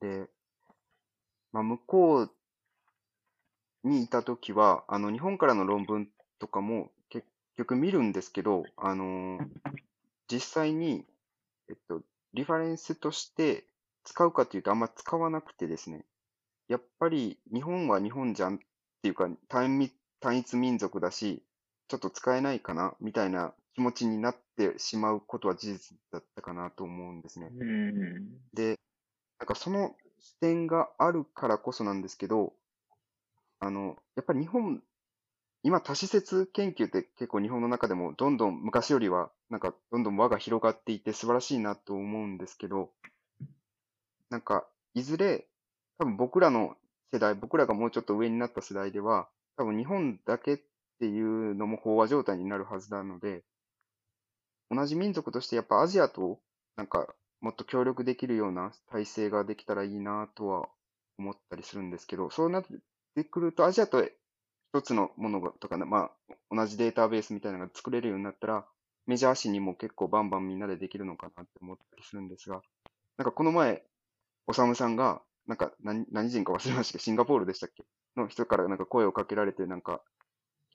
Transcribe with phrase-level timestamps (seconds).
[0.00, 0.28] で、
[1.52, 7.26] まあ、向こうにいたときは、あの、日本からの論文とかも結
[7.56, 9.42] 局見るんですけど、あのー
[10.28, 11.06] 実際に、
[11.68, 12.02] えっと、
[12.34, 13.66] リファレンスとして
[14.04, 16.04] 使うかというとあんま使わなくてですね、
[16.68, 18.58] やっぱり日本は日本じゃんっ
[19.02, 21.42] ていうか単一単一民族だし、
[21.88, 27.50] ちょっと使えないかなみたいな気持ちになってしまうことは事実だったかなと思うんですね。
[27.60, 28.40] うん。
[28.54, 28.78] で、
[29.38, 32.52] なんかその視点があるからこそなんですけど、
[33.60, 34.82] あの、やっぱり日本、
[35.62, 42.90] 今多施設研究って結構日本の中でもどんどん昔よりはなんかどんどん輪が広がっていて素晴らしいなと思うんですけど、
[44.30, 45.46] なんかいずれ
[45.98, 46.76] 多分僕らの
[47.12, 50.58] 世代、僕らがもうちょっと上になった世代では、多分日本だけっ
[51.00, 53.42] ていうのも飽和状態になるはずなので、
[54.70, 56.40] 同じ民族としてやっぱアジアと
[56.76, 57.14] なんか
[57.46, 60.68] もっと協力できるような体制ができたらいいなとは
[61.16, 62.64] 思ったりするんですけど、そうなっ
[63.14, 68.66] てくるとアジアと一つのものがとか、まあ同じデータベースみたいなのが作れるようになったら、
[69.06, 72.62] メジャー誌にも結構バンバンみんなでできるのかなって思ったりするんですが、
[73.16, 73.84] なんかこの前、
[74.48, 76.98] おさむさんが、なんか何何人か忘れましたけ？
[76.98, 77.84] ど、シンガポールでしたっけ？
[78.16, 80.02] の人からなんか声をかけられて、なんか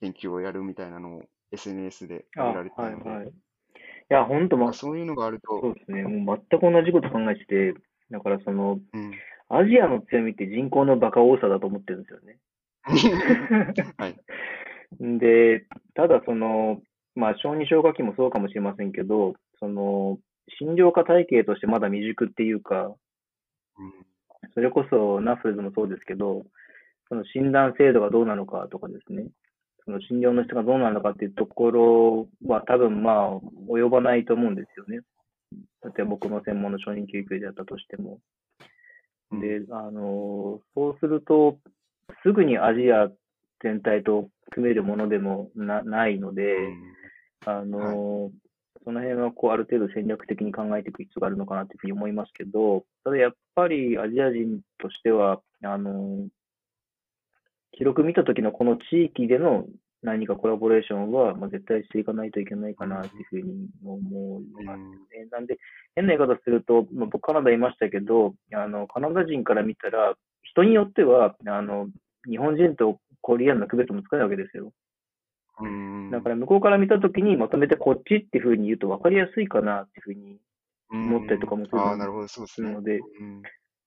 [0.00, 3.32] 研究をやるみたいなのを SNS であ、上げられてたので、はいはい。
[4.10, 6.02] いや、ほんと、ま、なんかそういうのがあると、そうですね。
[6.04, 7.74] もう全く同じこと考えてて、
[8.10, 9.12] だからその、うん。
[9.48, 12.38] アジアの強みって人口のバカ多さだと思ってるんですよね。
[13.98, 14.16] はい。
[15.18, 16.80] で、ただその、
[17.14, 20.18] まあ、小児消化器もそうかもしれませんけど、その、
[20.58, 22.94] 診療科体系としてまだ未熟っていうか、
[23.78, 23.92] うん
[24.54, 26.42] それこそナフレズもそうですけど、
[27.08, 29.26] その診断制度がどうなのかとかですね、
[29.84, 35.00] その診療の質がどうなのかっていうところは多分まあ及ばないと思うんですよね。
[35.84, 38.12] 例えば僕の専門の小児救急であったとしても。
[38.12, 41.58] うんで、あの、そうすると、
[42.22, 43.10] すぐにアジア
[43.62, 46.54] 全体と組めるものでもなないので、
[47.46, 48.30] あの、
[48.84, 56.26] その辺はこうある程度戦略的に考えていく必要があるのかなというふうに思いますけど、ただやっぱりアジア人としては、あの、
[57.72, 59.66] 記録見た時のこの地域での
[60.02, 65.26] 何かコラボレーションは、まあ、絶対していかないといけないかなというふうに思いますね。
[65.30, 65.58] なんで、
[65.94, 71.86] 変な言い方すると、まあ、僕カナダいましたけど、あの、カナダ人から見たら、人によっては、あの、
[72.28, 74.72] 日本人とコリアンの区別もつかないわけですよ。
[75.60, 76.10] うん。
[76.10, 80.38] だから向こうから見たときにまとめてこっちっていうふうに言うと分かりやすいかなっていうふうに
[80.90, 83.42] うん思ったりとかもするので、うん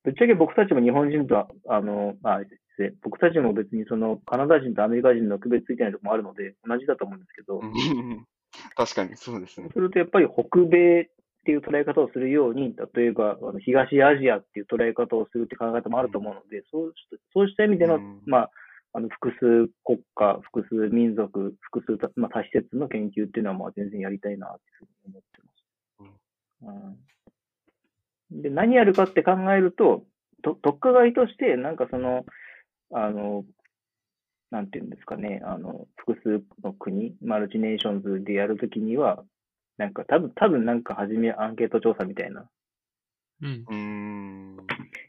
[0.05, 2.39] ぶっちゃけ僕たちも日本人と、あの、あ、
[2.75, 8.25] 失礼僕たちも別にそのカナダ人とアメリカ人の区別ついてないところもあるので、同じだと思うんですけど、うん。
[8.75, 9.67] 確かに、そうですね。
[9.67, 9.73] そう。
[9.73, 11.07] するとやっぱり北米っ
[11.45, 18.21] ていう捉え方をするように、例えばあの東アジアっていう捉え方をするって考え方もあると思うので、そうしそうした意味での、うん。
[18.25, 18.51] まあ、
[18.93, 24.61] あの複数国家、複数民族、複数た、まあ、多施設の研究っていうのはまあ全然やりたいなって
[25.07, 26.97] 思ってます。
[28.31, 28.41] うん。
[28.41, 30.05] で、何やるかって考えると、
[30.43, 32.25] と特化外として、なんかその、
[32.91, 33.45] あの、
[34.51, 39.23] なんていうんですかね、あの、複数の国、マルチネーションズでやるときには、
[39.77, 42.49] なんか多分、多分なんか初めアンケート調査みたいな
[43.41, 44.57] うん。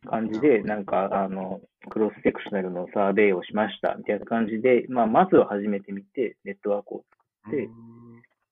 [0.09, 1.61] 感じで、なんか、あの、
[1.91, 7.05] クロスセクショナルのサーベイをしました、みたいな感じで、まあ、まずは始めてみて、ネットワークを
[7.45, 7.69] 作って、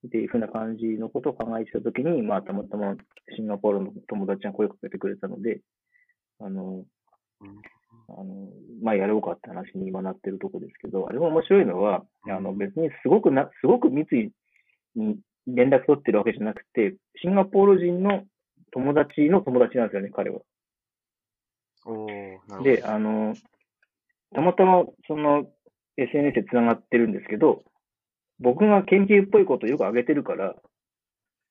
[0.06, 2.95] っていうふうな感じのことを考えてたときに、まあ、たまたま
[3.35, 5.61] シンガポールの友達が声かけてくれたので、
[6.39, 6.85] あの、
[7.41, 7.59] うん
[8.09, 8.48] あの、
[8.82, 18.25] まあ、やろうかって話に今なってるとこですけど、あれも面白いのは、あの、別にすごくな、すごく密に連絡取ってるわけじゃなくて、シンガポール人の
[18.72, 20.41] 友達の友達なんですよね、彼は。
[21.87, 22.62] おーなるほど。
[22.64, 23.34] で、あの、
[24.34, 25.47] たまたまその
[25.97, 27.62] SNS で繋がってるんですけど、
[28.41, 30.56] 僕が研究っぽいことをよく上げてるから、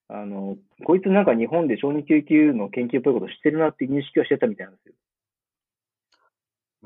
[0.10, 4.94] あの、こいつなんか日本で小児救急の研究っぽいことしてるなって認識はしてたみたいなんですよ。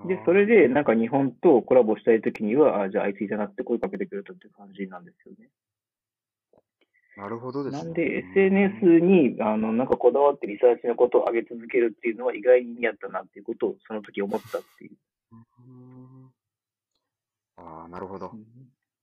[0.05, 5.49] で、それでなんか日本とコラボしたいときには、あ、じゃああいついたなって声かけてくれたっていう感じなんですよね。
[7.15, 7.83] なるほどですね。
[7.83, 14.91] なんで SNS に、あの、なんかこだわってリサーチのことを上げ続けるっていうのは意外にやったなっていうことをその時思ったっていう。
[15.31, 16.31] うん
[17.57, 18.38] ああ、なるほどう。
[18.38, 18.45] ん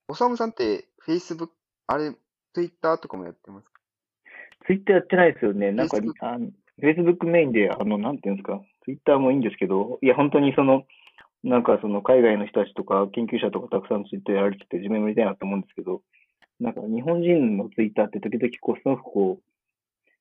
[0.06, 1.48] おさむさんって、Facebook、
[1.88, 2.14] あれ、
[2.52, 3.80] Twitter とかもやってますか？
[4.66, 5.72] ツイッターやってないですよね。
[5.72, 6.50] なんかあの
[6.82, 10.84] Facebook メインで、あの、なんていうんですか、ツイッターもいいんですけど、いや、本当にその、
[11.42, 16.00] なんかその海外の人たちとか研究者とかたくさんツイッターやられてて自分もやりたいなと思うんですけど、
[16.58, 19.44] なんか日本人のツイッターって時々こう、すごくこう、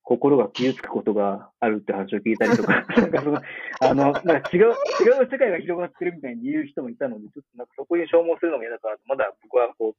[0.03, 3.41] 心が傷つくことがあるって話を聞いたりとか、 なんかその、
[3.79, 9.95] あの、なんか違う、違う世界が広がってるみたいに言う人もいたので、ちょっとなんかそこに消耗するのも嫌だから、まだ僕はこ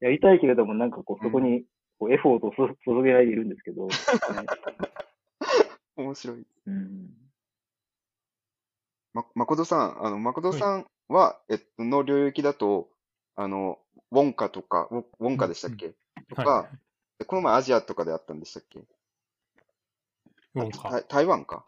[0.00, 1.64] う、やりたいけれども、なんかこう、そこに
[1.98, 3.88] こうエフォートを注げないでいるんですけど、は
[4.42, 4.46] い、
[6.02, 6.46] 面白い。
[6.66, 7.10] うん。
[9.14, 12.88] ま、誠さん、あの、誠さんは、えっと、の領域だと、
[13.36, 13.78] あの、
[14.10, 15.94] ウォンカとか、ウォウォンカでしたっけ？
[16.28, 16.68] とかは、
[17.26, 18.80] この前アジアとかであったんでしたっけ？
[20.54, 20.90] ウォンカ。
[20.90, 21.66] 台台湾か？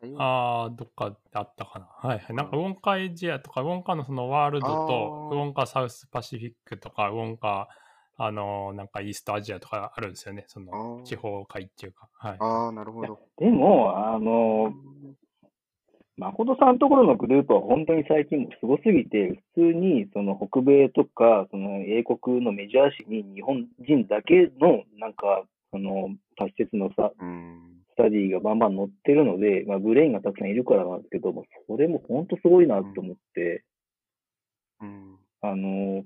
[0.00, 1.86] 台湾ああ、どっかであったかな。
[1.86, 2.36] はいはい。
[2.36, 7.68] なんか、ウォンカエジアとか、ウォンカのそのワールドと、ウォンカサウスパシフィックとか、ウォンカ、
[8.20, 10.44] あの、なんかイーストアジアとかあるんですよね。
[10.48, 12.08] その地方会っていうか。
[12.14, 12.36] はい。
[12.40, 13.20] ああ、なるほど。
[13.38, 14.74] でも、あの、
[16.16, 27.84] 誠さんのところのグループは本当に最近もすごすぎて、普通にその北米とか、その英国のメジャー誌に日本人だけのなんか、その多施設のさ、うん。
[27.92, 33.64] スタディがバンバン載ってるので、まあ、ブレインがたくさんいるからなんですけども、それも本当すごいなと思って、
[34.80, 35.18] うん。
[35.40, 36.04] あの、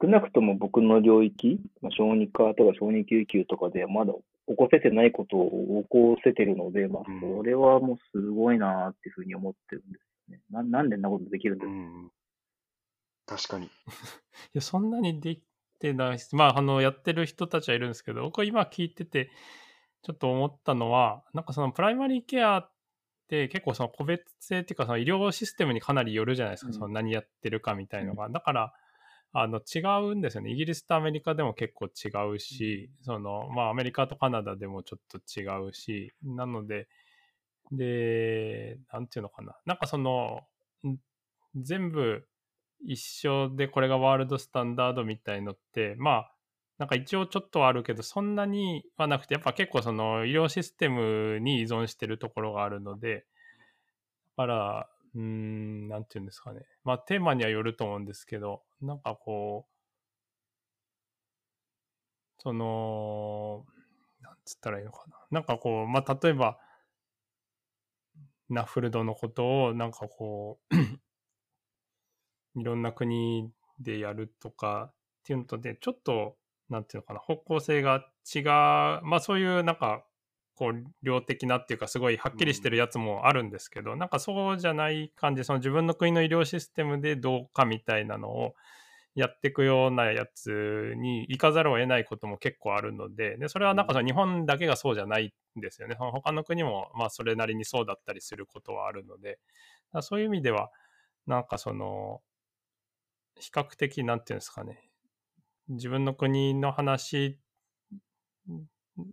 [0.00, 4.12] 少なくとも僕の領域、まあ、小児科とか小児救急とかでまだ
[4.48, 10.42] 起こせてないことを起こせてるので、まあうん、それはもうすごいなっていうふうに思ってるんですよね。
[10.50, 12.10] ななんでんなことできるんでうすか、ん。
[13.26, 13.66] 確かに。
[13.66, 13.68] い
[14.54, 15.42] や、そんなにでき
[15.78, 19.30] てないし、まあ、あの、やってる人たちはいるんですけど、僕は今聞いてて、
[20.02, 22.70] ちょっと思ったのは、なんかそのプライマリーケアっ
[23.28, 28.28] て結構その個別性っていうか、その医療システムにかなりよるじゃないですか、うんその何やってるかみたいのが。
[28.30, 28.72] だから、
[29.32, 29.80] あの違
[30.12, 30.50] うんですよね。
[30.50, 36.88] イギリスとアメリカでも結構違うし、そのまあアメリカとカナダでもちょっと違うし、なので、
[37.72, 39.56] で、なんていうのかな。
[39.66, 40.42] なんかその、
[40.86, 40.96] ん
[41.56, 42.26] 全部
[42.86, 46.32] 一緒でこれがワールドスタンダードみたいのって、まあ、
[46.78, 53.26] なんか一応ちょっとはあるけど、そんなにはなくて、やっぱ結構その医療システムに依存してるところがあるので、
[54.36, 55.57] だから、うーん、
[55.98, 56.60] なんていうんですかね。
[56.84, 59.72] まあテーマにはよると思うんですけど、なんかこう、
[62.40, 63.66] その、
[64.20, 65.16] なんつったらいいのかな。
[65.32, 66.58] なんかこう、まあ例えば、
[68.48, 70.74] ナフルドのことをなんかこう
[72.60, 74.94] いろんな国でやるとかっ
[75.24, 76.38] ていうのとでちょっと
[76.70, 78.44] なんていうのかな方向性が違う
[79.04, 80.07] まあそういうなんか
[80.58, 88.54] こう量的なっていうかすごいはっきりしてるやつもあるんですけど、なんかそうじゃない感じその自分の国の医療システムでどうかみたいなのを
[89.14, 95.96] やっていくようなやつに行かざるを得ないことも結構あるのででそれはなんかその日本だけがそうじゃないんですよね。
[95.96, 99.38] その他の国もまあそれなりにそうだったりすることはあるので。
[99.92, 100.70] だそういう意味では
[101.26, 102.20] なんかその
[103.40, 104.90] 比較的なんていうんですかね。
[105.68, 107.38] 自分の国の話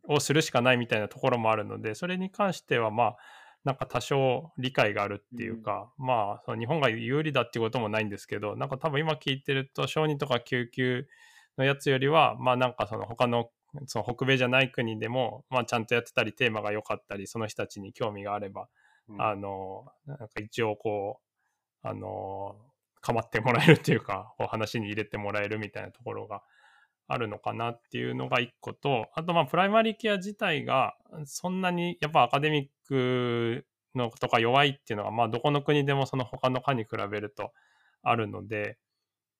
[0.07, 3.17] をするしかないみたいなところもあるのでそれに関してはまあ
[3.63, 11.07] なんか多少理解があるっていうか、まあその日本が有利だっていうこともないんですけどなんか多分今聞いてると小児とか救急
[11.57, 13.49] のやつよりはまあなんかその他の
[13.87, 18.67] その北米じゃない国でも、まあ、ちゃんとやってたりテーマが良かったりその人たちに興味があれば、
[19.09, 19.21] うん。
[19.21, 21.19] あのなんか一応こ
[21.83, 22.55] うあの
[23.01, 26.41] 構ってもらえるっていうかこう話に入れてもらえるみたいなところが
[27.07, 33.65] あるのかなっていうのが一個とあとまあプライマリーケア自体がそんなにやっぱアカデミック
[33.95, 37.51] のとか弱いっていうのはまあどこの国でもその他の科に比べると
[38.01, 38.77] あるので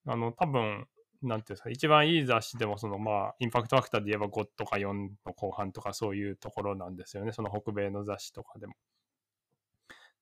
[0.06, 0.86] あの多分
[1.24, 4.94] なんていうんですか一番いい雑誌でもそのまあインパクトファクターで言えば5とか4
[5.26, 8.74] の後半とかそういうところなんですよねその北米の雑誌とかでも。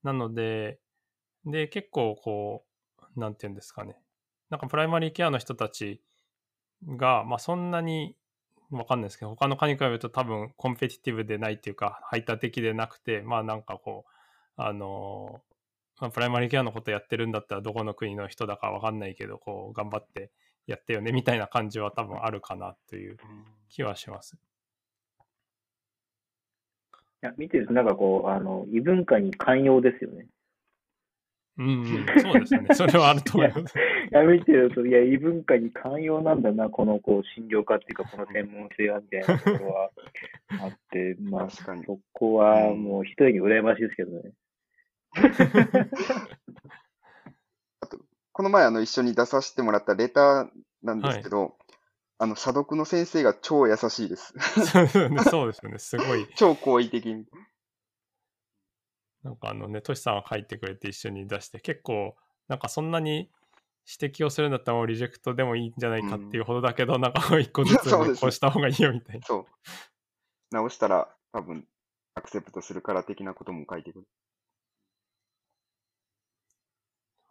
[0.03, 0.79] なので
[1.45, 2.65] で結構こ
[3.15, 3.97] うなんていうんですかね
[4.49, 6.01] なんかプライマリーケアの人たち
[6.87, 8.15] が、まあ、そんなに
[8.71, 14.11] わかんないですけど他の科に比べると多分コンペティティブでないっていうか排他的でなくてまあなんかこう
[14.61, 15.41] あの
[16.01, 20.31] まあ、プライマリーケアのことやってるんだったらどこの国の人だかわかんないけどこう頑張って
[20.65, 23.17] やってよねみたいな感じは多分あるかなという
[23.69, 24.35] 気はします。
[27.23, 30.27] いや、見てるとなんかこう、あの、異文化に寛容ですよね。
[31.57, 32.67] うん、うん、そうですね。
[32.73, 33.77] それはあると思います。
[33.77, 33.81] い
[34.11, 39.91] や、見てると、いや、異文化に寛容なんだな、この、こう、診療科っていうか、この専門性は、みたいなところは
[40.61, 44.31] あって、まあ、確かにそこはもう一人に羨ましいですけどね。
[48.31, 50.49] この前あの一緒に出させてもらったレター
[50.81, 51.55] なんですけど、
[52.17, 54.33] あの、査読の先生が超優しいです。
[55.29, 55.77] そうですよね。
[55.77, 56.27] すごい。
[56.35, 57.25] 超好意的に。
[59.23, 62.15] なんかあのね、トシさんが書いてくれて一緒に出して、結構、
[62.47, 63.29] なんかそんなに
[64.01, 67.89] 指摘をするんだったらもうリジェクトでもいいんじゃないかっていうほどだけど、なんか一個ずつ、
[68.19, 69.25] こうした方がいいよみたいな。
[69.25, 69.45] そう。
[70.51, 71.65] 直したら多分、
[72.15, 74.07] アクセプトするから的なことも書いてくる。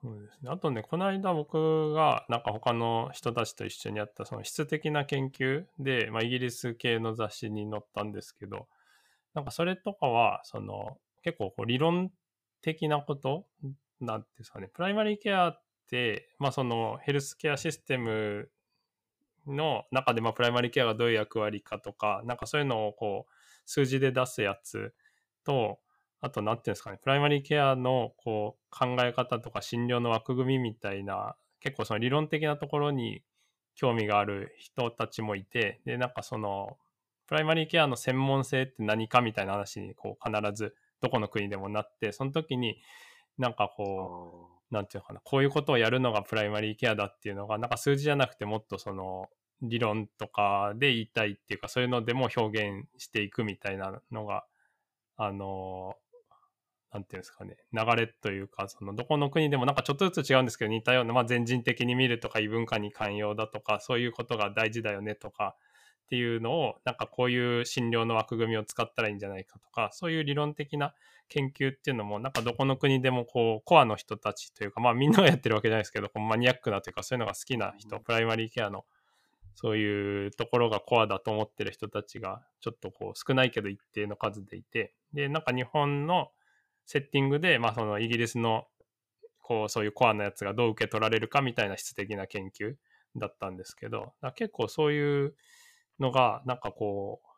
[0.02, 0.50] そうですね。
[0.50, 8.66] あとね、この間僕がなんか他の人たちと一緒にやったその質的な研究で、まあ、イギリス系の雑誌に載ったんですけど、
[9.34, 12.10] なんかそれとかは、その結構こう理論
[12.60, 13.46] 的なこと？
[14.00, 14.68] なんですかね。
[14.68, 18.50] プライマリーケアって、まあそのヘルスケアシステム
[19.46, 23.32] の中で、まあプライマリーケアがどういう役割かとか、なんかそういうのをこう
[23.64, 24.92] 数字で出すやつ
[25.44, 25.78] と、
[26.20, 33.22] あと、なんていうんですかね、プライマリーケアのこう考え方とか診療の枠組みみたいな、結構その理論的なところに
[33.74, 36.76] 興味がある人たちもいて、で、なんかその、
[37.26, 42.80] プライマリーケアの専門性って何かみたいな話にこう必ずどこの国でもなって、その時に
[43.38, 49.28] なんかこう、なんていうのかな、こういうことをやるのがプライマリーケアだっていうのが、なんか数字じゃなくてもっとその
[49.60, 54.44] 理論とかで言いたいっていうか、そういうのでも表現していくみたいなのが、
[55.16, 55.94] あの、
[56.92, 65.56] なんていうんですかね、流れというか、そのどこの国でもなんかちょっとずつ違うんですけど、似たような、まあ、全人的に見るとか、異文化に寛容だとか、そういうことが大事だよねとか
[66.12, 70.92] っていうのを、なんかこういう診療の枠組みを使ったらいいんじゃないかとか、そういう理論的な
[71.30, 78.84] 研究っていうのも、なんかどこの国でもこう、コアの人たちというか、まあみんながやってるわけじゃないですけど、こうマニアックなというか、そういうのが好きな人、プライマリーケアの
[79.54, 86.28] そういうところがコアだと思ってる人たちが、ちょっとこう少ないけど一定の数でいて、で、なんか日本の
[86.84, 88.66] セッティングで、まあ、そのイギリスの
[89.40, 92.74] こうそういうコアなやつがどう受け取られるかみたいな質的な研究
[93.16, 95.34] だったんですけど結構そういう
[96.02, 97.28] のがなんかこう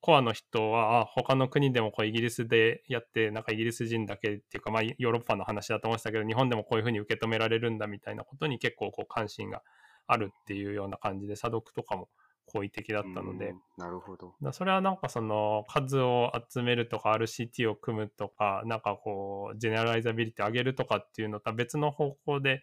[0.00, 9.62] コアの人はあ他の国でもこうイギリスでやってなんかイギリス人だけっていうか、まあ、ヨーロッパの話だと思ってたけど日本でもこういうふうに受け止められるんだみたいなことに結構こう関心が
[10.06, 12.08] あるっていうような感じで査読とかも
[12.46, 14.34] 好意的だったので、なるほど。
[14.52, 22.62] それはなんかその数を集めるとか RCT を組むとか、なんかこう、ジェネラライザビリティ上げるとかっていうのとは別の方向で、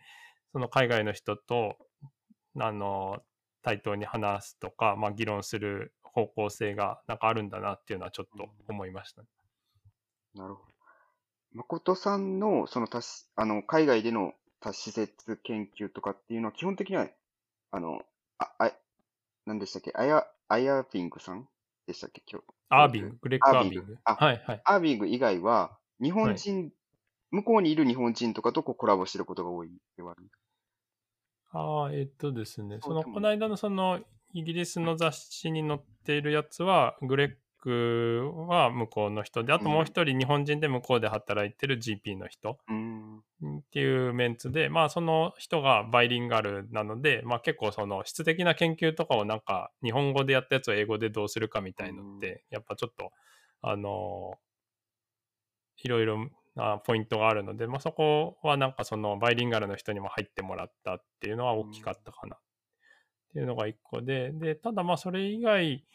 [0.51, 1.77] その海外の人と、
[2.60, 3.19] あの、
[3.65, 9.27] 対等に話すとか、まあ議論する方向性がなんかあるんだなっていうのはちょっと思いました、ね、
[10.36, 10.69] なるほど。
[11.55, 13.01] 誠さんの、その多
[13.36, 17.07] あの、海外での多施設研究とかっていうのは基本的には、
[17.72, 18.01] あの、
[18.38, 18.72] あ、あ
[19.45, 19.91] 何でしたっけ？
[19.95, 21.48] アヤ、アヤビングさん
[21.88, 22.22] でしたっけ？
[22.31, 22.45] 今日。
[22.69, 23.98] アービング、グレッグ・アービング。
[24.03, 24.62] あ、はいはい。
[24.63, 26.72] アービング以外は、日本人、はい、
[27.31, 30.24] 向こうにいる日本人とかとこうコラボしてることが多いではある
[31.52, 34.00] ああ、えっとですね、その、この間のその、
[34.34, 42.56] イギリスの雑誌に載っているやつは、グレックは向こうの人で、あともう一人日本人で向こうで働いてる GP の人っ
[43.72, 53.12] ていうメンツで、まあその人がバイリンガルなので、まあ結構その質的な研究とかをなんか日本語でやったやつを英語でどうするかみたいのって、やっぱちょっと、
[53.62, 54.36] あの、
[55.78, 62.35] いろいろなポイントがあるので、まあそこはなんかそのバイリンガルの人にも入ってもらったっていうのは大きかったかな。
[62.35, 62.39] っ
[63.33, 65.85] ていうのが一個で、で、ただまあそれ以外、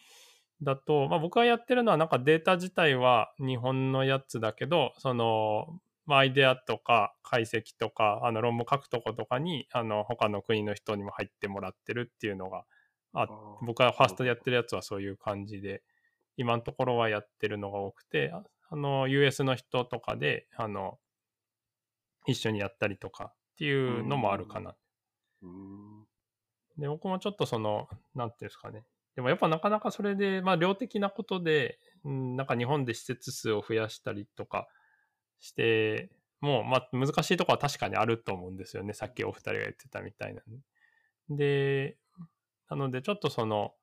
[0.62, 12.64] だと、まあ、僕がやってるのはなんかデータ自体は日本のやつだけど、その、まあ、アイデアとか解析とか、あの論文書くとことかに、あの、他の国の人にも入ってもらってるっていうのが、
[13.12, 13.26] あ
[13.62, 15.82] 僕がファーストでやってるやつはそういう感じで、
[16.36, 18.32] 今のところはやってるのが多くて、
[18.70, 20.98] あの、US の人とかで、あの、
[22.26, 24.76] 一緒にやったりとかっていうのもあるかな。
[26.78, 28.84] で、僕もちょっとその、なんていうんですかね、
[29.16, 34.68] でもやっぱなかなかそれで、まあ量的なことで、うん、なんか日本で施設数を増やしたりとか
[35.40, 36.10] して
[36.40, 38.92] も、まあ難しいところは確かにあると思うんですよね。
[38.92, 40.42] さっきお二人が言ってたみたいな、
[41.28, 41.96] で、
[42.68, 43.74] なのでちょっとその、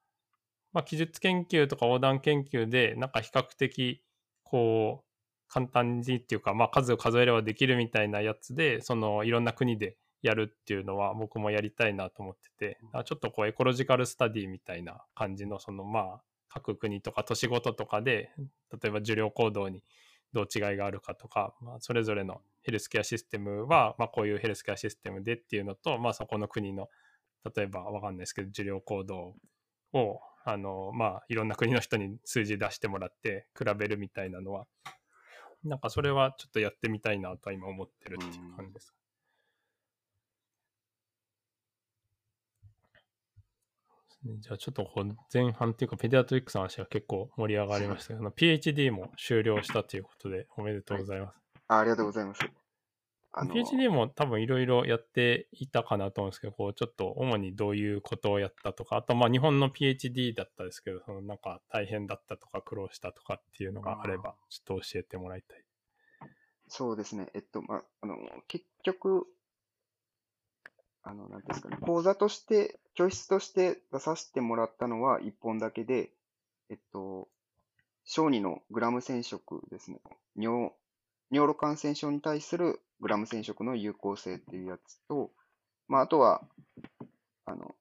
[0.74, 4.01] まあ記述研究とか横断研究で、なんか比較的、
[4.50, 5.08] こう、
[5.50, 18.32] 簡単にっていうか、まあ数を数えればできるみたいなやつで、そのいろんな国でやるっていうのは僕もやりたいなと思ってて、ちょっとこうエコロジカルスタディみたいな感じのそのまあ各国とか都市ごととかで
[18.82, 19.84] 例えば受領行動に
[20.34, 26.89] どう違いがあるかとか、まあ、それぞれのヘルスケアシステムは、まあ、こういうヘルスケアシステムでっていうのと、まあ、そこの国の
[27.56, 29.36] 例えばわかんないですけど受領行動
[29.94, 34.66] をあのまあいろんな国の人に数字出してもらって比べるみたいなのは
[35.66, 38.94] なんかそれはちょっとやってみたいなとは今思ってるっていう感じです。
[44.39, 51.36] じゃあちょっとこう前半っていうかペディアトリックスの話が結構盛り上がりましたけど、PhD も終了したということでおめでとうございます。
[51.68, 52.39] あありがとうございます。
[53.39, 65.63] あの、PhD も多分いろいろやっていたかなと思うんですけど、こう、ちょっと主にどういうことをやったとか、あと、まあ、日本の PhD だったですけど、そのなんか大変だったとか苦労したとかっていうのがあれば、ちょっと教えてもらいたい。
[66.67, 67.29] そうですね。
[67.36, 68.17] えっと、まあ、あの、
[68.48, 69.27] 結局、
[71.03, 76.10] あの、なんですかね、講座として、教室として出させてもらったのは1本だけで、
[76.70, 77.29] えっと、
[78.03, 80.00] 小児のグラム染色ですね。
[80.36, 80.72] 尿、
[81.29, 85.32] 尿路感染症に対するグラム染色の有効性っていうやつと、
[85.88, 86.42] まあ、あとは、
[87.46, 87.75] あの、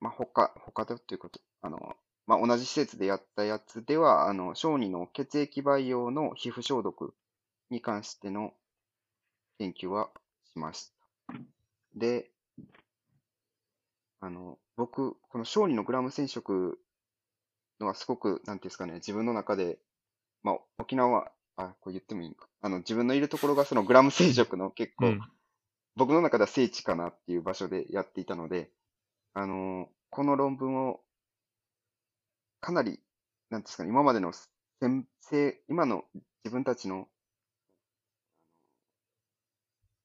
[0.00, 7.14] まあ、他、他だということ、あの、まあ、同じ施設でやったやつでは、あの、小児の血液培養の皮膚消毒
[7.70, 8.52] に関しての
[9.58, 10.10] 研究は
[10.52, 11.34] しました。
[11.94, 12.30] で、
[14.20, 16.78] あの、僕、この小児のグラム染色
[17.80, 19.78] のはすごく、なんていうんですかね、自分の中で、
[20.42, 22.34] まあ、沖縄、あ、これ言ってもいいの？
[22.34, 22.48] か。
[22.62, 25.20] あの、自分のいるところがそのグラム染色の結構、うん。
[25.96, 28.70] 僕の中では聖地かなっていう場所でやっていたので、
[29.32, 31.00] あの、この論文を、
[32.60, 32.98] かなり、
[33.50, 34.32] なんですかね、今までの
[34.80, 36.04] 先生、今の
[36.44, 37.08] 自分たちの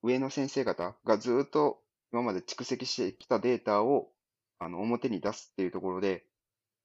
[0.04, 4.12] 上の先生方がずっと今まで蓄積してきたデータを
[4.60, 6.24] あの表に出すっていうところで、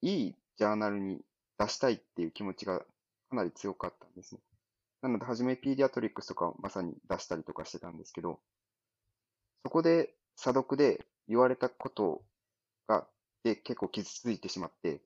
[0.01, 1.21] いいジャーナルに
[1.59, 2.87] 出したいっていう気持ちがか
[3.33, 4.41] なり強かったんですね。
[5.05, 8.41] なので、初めペディアトリックスとかをまさに出したりとかしてたんですけど、
[9.63, 12.23] そこで査読で言われたこと
[12.89, 13.07] が、
[13.43, 15.03] で結構傷ついてしまって、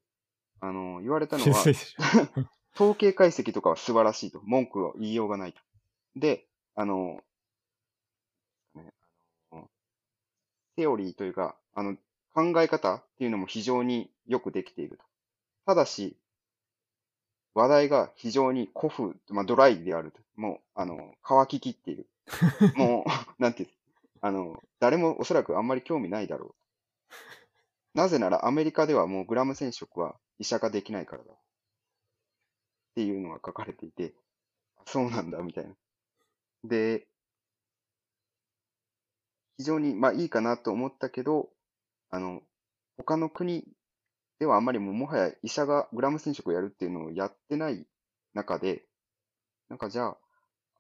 [0.61, 1.65] あの、言われたのは、
[2.77, 4.41] 統計解析とかは素晴らしいと。
[4.45, 5.61] 文句を言いようがないと。
[6.15, 7.21] で、あの、
[8.77, 8.95] ね、
[9.51, 9.71] あの
[10.77, 11.97] テオリーというか、あの、
[12.35, 15.05] 考え方っていうのも非常によくできていると。
[15.67, 16.17] ただし、
[17.55, 20.21] 話題が非常に古風、まあ、ドライであると。
[20.37, 22.09] もう、あの、乾ききっている。
[22.77, 23.11] もう、
[23.43, 23.69] なんていう、
[24.21, 26.55] あの、誰もおそらくあんまり興味ないだろう。
[27.95, 31.33] なぜならアメリカではもうグラム染色は医者ができないからだ。
[31.33, 31.37] っ
[32.95, 34.15] ていうのが書かれていて、
[34.87, 35.75] そうなんだ、みたいな。
[36.65, 37.07] で、
[39.57, 41.49] 非常に、まあいいかなと思ったけど、
[42.11, 42.43] あの、
[42.97, 43.65] 他の国
[44.39, 47.87] ではあんまりももはや医者がグラム染色をやるっていうのをやってない
[48.35, 48.85] 中で、
[49.69, 50.17] なんかじゃあ、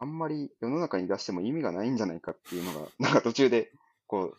[0.00, 3.72] あんまり世の中に出しても意味がないんじゃないかっていうのが、 なんか途中で、
[4.06, 4.36] こ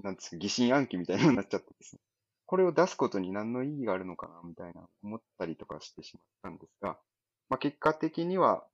[0.00, 2.00] う、なんですか、疑心暗鬼みたいになっちゃってですね。
[2.46, 6.98] これを出すことに何の意義があるのかな、みたいな思ったりとかしてしまったんですが、
[7.48, 8.64] まあ結果的には、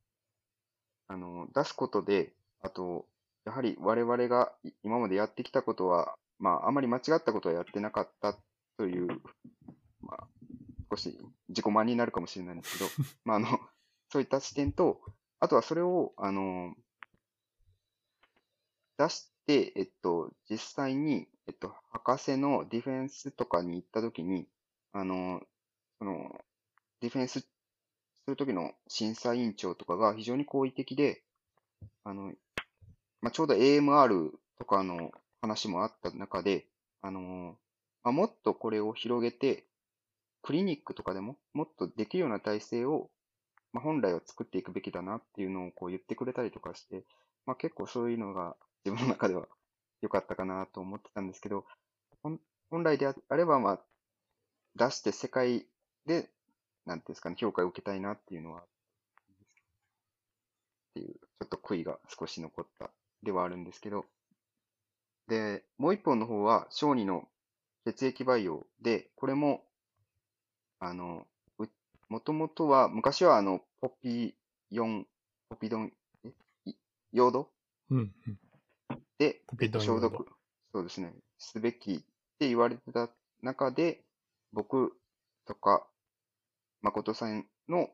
[1.08, 3.06] あの、出すことで、あと、
[3.44, 8.36] やはり我々が今までやってきたことは、まああまり間違ったことはやってなかった
[8.76, 9.22] という、
[10.96, 12.90] 少し自己満になるかもしれないんですけど、
[13.24, 13.46] まああの、
[14.10, 15.00] そういった視点と、
[15.38, 16.74] あとはそれを、あの、
[18.98, 24.48] 出して、えっと、実際に、えっと、博士のディフェンスとかに行ったときに、
[24.92, 25.46] あの、
[25.98, 26.44] その、
[27.00, 27.48] ディフェンスす
[28.26, 31.22] るときの審査委員長とかが非常に好意的で、
[32.04, 32.32] あの、
[33.20, 36.66] まあ、ちょうど AMR とかの話もあった中で、
[37.02, 37.58] あの、
[38.02, 39.66] まあ、もっとこれを広げて、
[40.46, 43.10] クリニックとかでももっとできるような体制を、
[43.72, 47.02] まあ、本来は作っていくべきだなっていうのをこう言ってくれたりとかして、
[47.46, 48.56] まあ、結構そういうのが
[48.86, 49.48] 自分の中では
[50.02, 51.66] 良かったかなと思ってたんですけど、
[52.22, 53.84] 本来でああれば、まあ、
[54.76, 55.66] 出して世界
[56.04, 56.30] で、
[56.84, 58.64] なんていうんですかね、評価を受けたいなっていうのは、っ
[60.94, 62.92] ていう、ちょっと悔いが少し残った
[63.24, 64.06] ではあるんですけど、
[65.26, 67.28] で、もう一本の方は、小児の
[67.84, 69.65] 血液培養で、これも、
[70.78, 71.26] あの、
[71.58, 71.68] う
[72.08, 74.34] もともとは、昔はあの、ポピ
[74.70, 75.06] ヨン、
[75.48, 75.92] ポピドン、
[76.24, 76.32] え？
[76.66, 76.74] い
[77.12, 77.50] ヨード
[77.90, 78.38] うんうん。
[79.18, 80.26] で、ポピドン消ヨード毒、
[80.72, 81.98] そうですね、すべきっ
[82.38, 83.08] て言われてた
[83.42, 84.02] 中で、
[84.52, 84.96] 僕
[85.46, 85.86] とか、
[86.82, 87.88] 誠さんの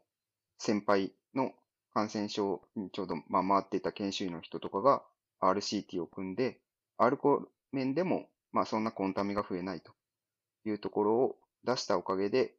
[0.59, 1.53] 先輩の
[1.95, 5.03] 感染症にちょうど、まあ、回っていた研修医の人とかが
[5.41, 6.61] RCT を組んで、
[6.99, 9.93] アルコール面でも、まあ、そんなコンタミが増えないと
[10.65, 12.55] いうところを出したおかげで、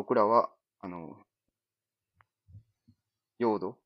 [0.00, 0.48] 僕らは、
[0.80, 1.14] あの、
[3.38, 3.76] 用土、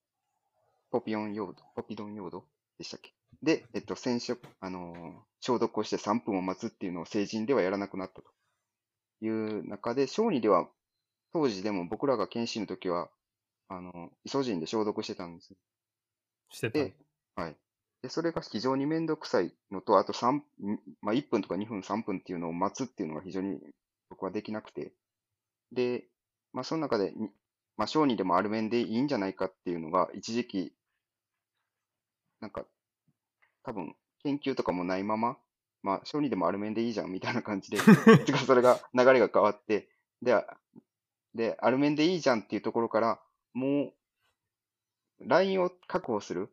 [0.92, 2.44] ポピオン用土、ポピドン用土
[2.78, 3.12] でしたっけ？
[3.42, 8.30] で、えっと、染色、あのー消毒をして3分を待つっていうのを成人ではやらなくなったと
[9.22, 10.68] いう中で、小児では、
[11.32, 13.10] 当時でも僕らが検診の時は、
[13.68, 15.56] あの、イソジンで消毒してたんです。
[16.50, 16.78] してた。
[16.78, 16.94] で、
[17.34, 17.56] はい。
[18.02, 20.42] で、それが非常にめんどくさいのと、あと3、ん
[21.02, 23.60] まあ、1分とか2分、3分っていうのを待つっていうのが非常に
[24.08, 24.92] 僕はできなくて、
[25.74, 26.04] で、
[26.52, 27.30] まあ、その中でに、
[27.76, 30.72] まあ、小児でもある面でいいんじゃないかっていうのが、一時期、
[32.40, 32.64] なんか、
[33.62, 35.36] 多分、研究とかもないまま、
[35.82, 37.78] まあ、小児でもアルメンでいいじゃんみたいな感じで、
[38.46, 39.88] それが、流れが変わって、
[40.22, 40.34] で、
[41.34, 43.20] で、アルメンでいいじゃんっていうところから、
[43.52, 43.94] もう、
[45.20, 46.50] ラインを確保する、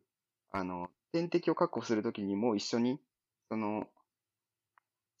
[0.50, 3.00] あの、点滴を確保するときにもう一緒に、
[3.48, 3.88] その、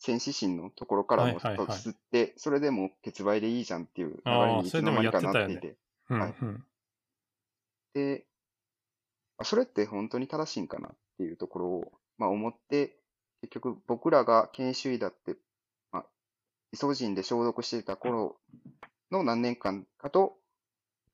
[0.04, 5.76] 戦士心のところからも吸って、それでも欠売でいいじゃんっていう流れにいつの間にかなっていて。
[6.08, 6.34] はい。
[7.94, 8.26] で、
[9.44, 12.96] それって本当に正しいんかなっていうところを、まあ、思って、
[13.42, 15.36] 結局僕らが研修医だって、
[15.92, 16.04] まあ、
[16.72, 18.40] イソジンで消毒していた頃
[19.12, 20.36] の何年間かと、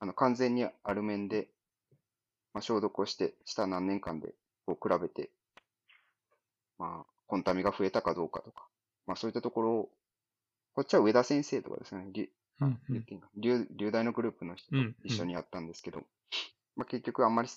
[0.01, 1.49] あの完全にアルメンで、
[2.55, 5.29] まあ、消毒をして、した何年間でこう比べて、
[6.79, 8.68] まあ、コンタミが増えたかどうかとか、
[9.09, 9.89] まあそういったところを、
[10.75, 12.07] こっちは上田先生とかですね、
[12.61, 13.05] うんうん、
[13.37, 16.09] 流流大のグループの人と一緒にやったんですけど、うんうん、
[16.77, 17.49] まあ結局あんまり、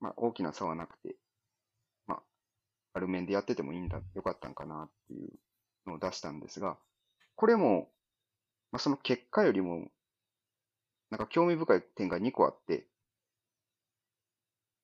[0.00, 1.16] まあ、大きな差はなくて、
[2.06, 2.22] まあ、
[2.94, 5.30] ある面でやっててもいいんだ、よかったんかなっていう
[5.86, 6.78] のを出したんですが、
[7.34, 7.88] これも、
[8.70, 9.88] まあ、その結果よりも、
[11.10, 12.86] なんか興味深い点が2個あって、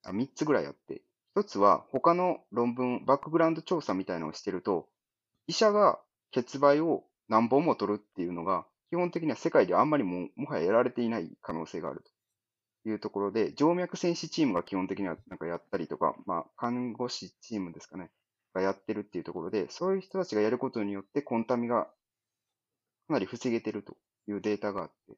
[0.02, 1.02] あ、3つぐらいあって、
[1.37, 4.88] 1つは他の論文、バックグラウンド調査みたいなのをしてると、
[5.46, 6.00] 医者が
[6.33, 12.11] 血売を何本も取るっていうのが、基本的には世界であんまりももはややられていない可能性があると。
[12.88, 18.11] いうところで、静脈戦士チームが基本的にはなんかやったりとか、まあ、看護師チームですかね、
[18.55, 21.85] がやってるっていうところで、そういう人たちがやることによってコンタミが
[23.07, 25.17] かなり防げてるというデータがあって、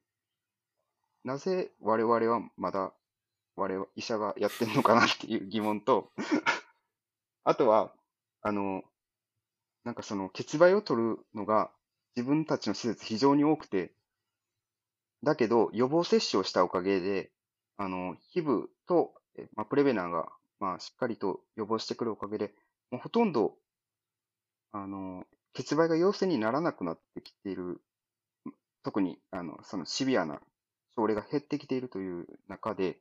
[1.23, 2.93] なぜ我々はまだ、
[3.57, 6.11] 我々、医者がやってるのかなっていう疑問と
[7.45, 7.93] あとは、
[8.43, 8.83] あの、
[9.85, 11.71] なんかその、血売を取るのが
[12.17, 13.93] 自分たちの施設非常に多くて、
[15.23, 17.31] だけど予防接種をしたおかげで、
[17.77, 19.15] あの、皮膚と、
[19.55, 22.55] まあ、プレベナーが、まあ、しっかりと予防してくるおかげで、
[22.91, 23.55] もうほとんど、
[24.73, 27.81] あの、血売が陽性にならなくなってきている、
[28.83, 30.41] 特に、あの、そのシビアな
[30.95, 32.99] 症例が減ってきているという中で、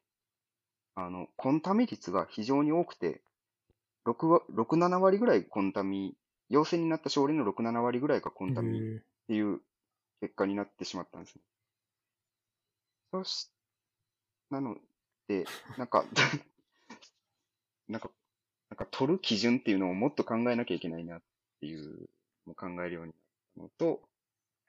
[0.95, 3.21] あの、コンタミ率が非常に多くて、
[4.05, 6.15] 6、6 7割ぐらいコンタミ
[6.49, 9.59] 陽性になった症例の6、7割ぐらいがコンタミっていう
[10.21, 11.41] 結果になってしまったんですね。
[13.11, 13.49] そし、
[14.49, 14.77] なの
[15.27, 15.45] で、
[15.77, 16.05] なんか
[17.89, 18.09] なんか、
[18.69, 21.21] なんか取る基準っていうのをもっと考えなきゃいけないなっ
[21.59, 22.09] ていう
[22.45, 23.13] のを考えるように
[23.57, 24.01] なったのと、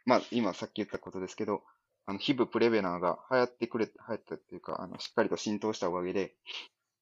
[0.07, 1.63] まあ今さっき言ったことですけど、
[2.07, 6.35] あの、ヒブプレベナーが流行ってくれ、流行ったっていうか、あの、しっかりと浸透したおかげで、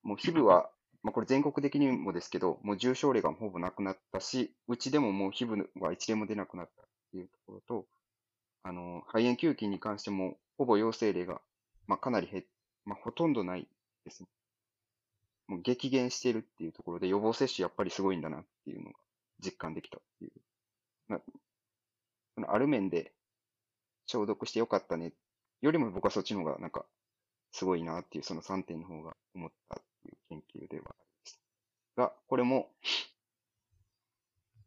[0.02, 0.70] もうヒブは
[1.02, 7.86] まあ、これ全国的にもですけど、もう重症例がほぼなくなったし、うちでももう皮膚は一例も出なくなったっていうところと、
[8.62, 11.40] あの、肺炎球菌に関しても、ほぼ陽性例が、
[11.86, 12.44] まあ、かなり減っ、
[12.84, 13.68] まあ、ほとんどない
[14.04, 14.28] ですね。
[15.46, 18.96] もう激減してるっていうところで、予防接種やっぱりすごいんだなっていうのが
[19.40, 20.32] 実感できたっていう。
[21.08, 21.20] まあ、
[22.40, 23.12] のある面で
[24.06, 25.12] 消毒してよかったね
[25.60, 26.84] よりも僕はそっちの方がなんか
[27.52, 31.40] すごいなっていうその3点の方が思ったいう研究ではあります。
[31.96, 32.68] が、これも、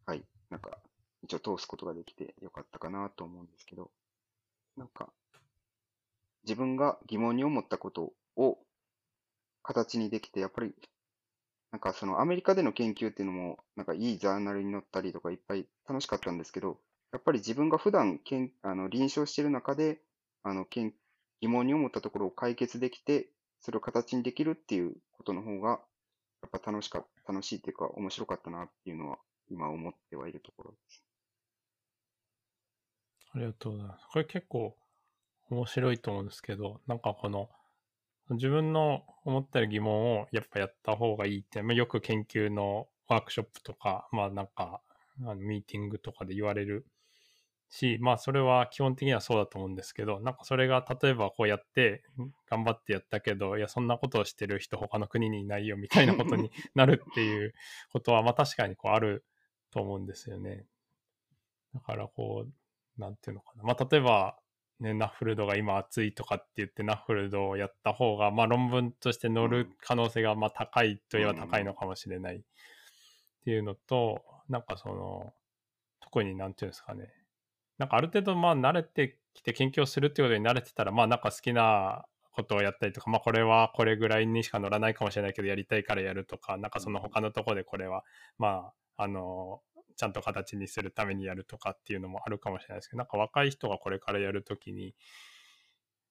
[0.06, 0.78] はい、なんか、
[1.24, 3.92] 一応通すことができてよかったかなと思うんですけど、
[4.78, 5.12] なんか、
[6.44, 8.58] 自分が疑問に思ったことを
[9.64, 10.74] 形にできて、やっぱり、
[11.72, 16.80] なんかそのアメリカでの研究っていうのも、なんかいいジャーナルに載ったりとかいっぱい楽しかったんですけど、
[17.12, 20.02] やっぱり自分が普段けんあの臨床している中で、
[20.44, 20.94] あのけん
[21.42, 23.30] 疑問に思ったところを解決できて、
[23.62, 25.80] それを形にできるっていうことの方が、
[26.42, 29.20] やっぱ楽しか、楽しいっていうか面白かったなっていうのは
[29.50, 31.04] 今思ってはいるところです。
[33.34, 34.06] ありがとうございます。
[34.12, 34.76] これ結構
[35.50, 37.50] 面白いと思うんですけど、なんかこの
[38.32, 44.82] 自分の思ってる疑問をやっぱやった方がいいって、まあ、よく研究のワークショップとか、まあなんか
[45.22, 46.86] あのミーティングとかで言われる
[47.72, 52.04] し、まあそれは基本的にはそうだと思うんですけど、なんかそれが例えばこうやって
[52.50, 57.56] 頑張ってやったけど、いやそんなことをしてる人他の国にいないよみたいなことに なるっていう
[57.92, 59.24] ことは、まあ確かにこうある
[59.72, 60.66] と思うんですよね。
[61.74, 63.64] だからこう、なんていうのかな。
[63.64, 64.38] まあ例えば、
[64.82, 72.42] ね、ナッフルドが今暑いとかって言ってナッフルドをやった方が、まあ論文として載る可能性がまあ高いといえば高いのかもしれないっ
[73.46, 75.34] ていうのと、なんかその、
[76.02, 77.21] 特になんていうんですかね。
[77.82, 88.04] なんかある程度まあ慣れてきて研究をするっていうことに慣れてたら、まあなんか好きなことをやったりとか、まあこれはこれぐらいにしか乗らないかもしれないけどやりたいからやるとか、なんかその他のとこでこれは、
[88.38, 89.62] まあ、あの、
[89.96, 94.94] ちゃんと形にするためにやるとかっていうのもあるかもしれないですけど、なんか若い人がこれからやるときに、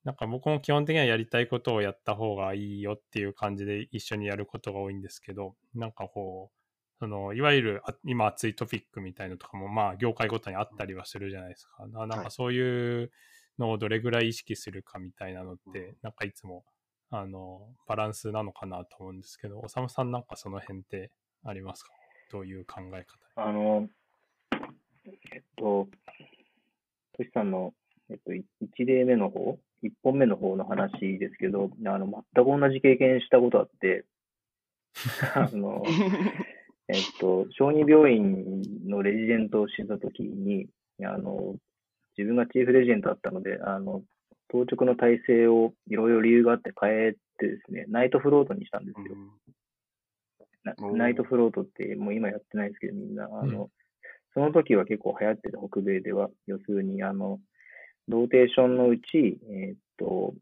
[0.02, 6.59] なんか僕も基本的にはやりたいことをやった方がいいよっていう感じで一緒にやることが多いんですけど、なんかこう、
[7.00, 11.86] そのいわゆるあ今熱いトピックみたいのとかも、まあ、業界ごとにあったりはするじゃないですか。
[11.86, 13.10] ななんかそういう
[13.58, 16.62] のをどれぐらい意識するかみたいなのって、なんかいつも
[17.10, 21.10] あのバランスなのかなと思うんですけど、おさむさんなんかその辺って
[21.42, 21.90] ありますか？
[22.30, 23.88] どういう考え方あの、
[25.32, 25.88] えっと、
[27.16, 27.72] トシさんの、
[28.10, 28.42] えっと、1
[28.86, 34.04] 例目の方、1本目の方の話ですけど、あの、全く同じ経験したことあって、
[35.34, 35.82] あの、
[36.92, 40.66] えっと、小児病院のレジデントをしてたときに、
[41.04, 41.54] あの、
[42.18, 44.02] 自分がチーフレジデントだったので、あの、
[44.48, 49.16] 当直の体制をいろいろ理由があって変えてですね、ナイトフロートにしたんですよ。
[50.64, 53.70] なおーナイトフロートってもう今やってないですけど、みんな、あの、
[54.34, 56.28] その時は結構流行ってて、北米では。
[56.46, 57.38] 要するに、あの、
[58.08, 60.34] ローテーションのうち、えーっと、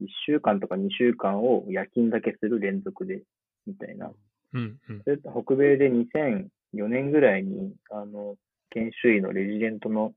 [0.00, 3.22] 1週間とか2週間を夜勤だけする連続で、
[3.66, 4.12] みたいな。
[4.54, 5.02] うんうん。
[5.02, 8.36] それ北米で2004年ぐらいに、あの、
[8.70, 10.12] 研修医のレジデントの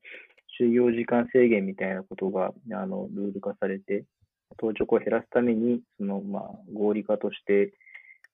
[0.59, 4.05] 就業時間制限みたいなことが、あの、ルール化されて、
[4.57, 7.73] 当直を減らすために、その、まあ、合理化として、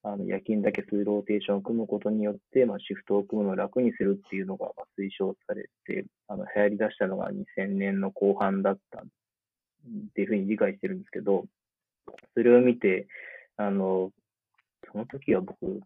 [0.02, 9.02] あの、夜勤だけするローテーションを組むことによって、まあ、シフトを組むのを楽にするっていうのが、推奨されて、あの、流行り出したのが2000年の後半だったっ
[10.14, 11.46] ていうふうに理解してるんですけど、
[12.34, 13.06] それを見て、
[13.56, 14.12] あの、
[14.90, 15.80] その時は僕、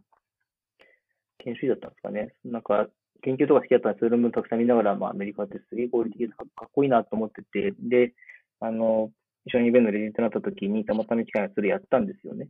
[1.39, 2.35] 研修医だったんですかね。
[2.45, 2.89] なんか、
[3.23, 8.15] 研究とか好きだったんで、そういう論文たくさん見ながら、まあ、アメリカってすげえ合理的でかっこいいなと思ってて、で、
[8.61, 9.11] あの、
[9.45, 12.49] 一緒にイベントでレジントになった時に、たまたま機会がそれやったんですよね。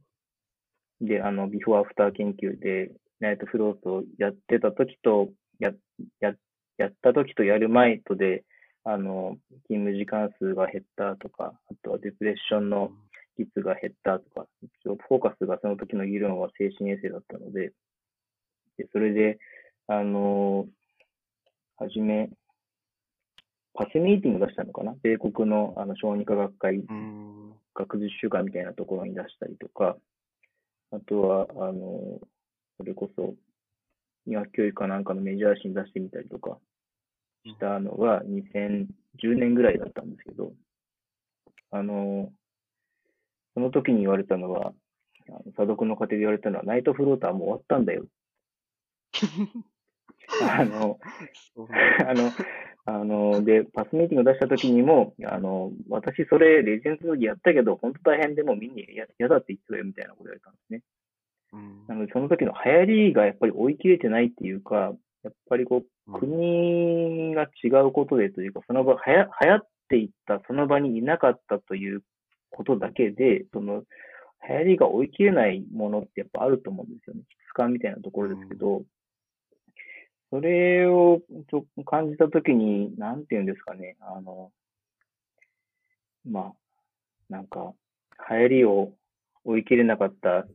[1.00, 5.72] で、あの、ビフォーアフター研究で、ナイトフロートをやってた時と、や、
[6.20, 6.34] や、
[6.78, 8.44] やった時とやる前とで、
[8.84, 9.36] あの、
[9.68, 12.90] 勤務時間数が減ったとか、あとはデプレッションの
[13.38, 14.47] 率が減ったとか、
[14.85, 17.73] フォーカスがその時の議論は精神衛生だったので、
[18.79, 19.38] でそれで、
[19.87, 20.66] あの
[21.77, 22.31] はじめ、
[23.75, 24.95] パスミーティング出したのかな？
[25.03, 27.53] 米国のあの小児科学会うん。
[27.75, 29.97] 学術週間みたいなところに出したりとか、
[30.90, 32.21] あとは、あの、
[32.77, 33.35] それこそ、
[34.27, 36.59] 医学教育かなんかのメジャー誌に出してみたりとか
[37.45, 40.53] したのが2010年ぐらいだったんですけど、
[41.71, 42.31] あの、
[43.54, 44.72] その時に言われたのは、
[45.28, 48.06] あの査読の過程で言われたのは、ナイトフローターもう終わったんだよ。
[50.40, 50.98] あの、
[52.06, 52.30] あの、
[52.84, 60.82] あの、で、パスミーティング出した時にも、あの、私それ、レジェンドの時やったけど、本当大変でもうみんな嫌嫌だって言ってたよみたいなこと言われたんですね。
[61.52, 72.02] うんなので、その時の流行りがやっぱり追い切れてないっていうか、やっぱりこう、国が違うことでというか、その場、はや流行っていった、その場にいなかったという
[72.52, 73.82] ことだけで、その、
[74.48, 77.22] 流行りが追い切れないものってやっぱあると思うんですよね。
[77.48, 78.82] 質感みたいなところですけど、
[80.30, 84.50] それをちょ感じたときに、なんていうんですかね、あの、
[86.24, 86.52] まあ、
[87.28, 87.74] なんか、
[88.30, 88.92] 流行りを
[89.44, 90.46] 追い切れなかった、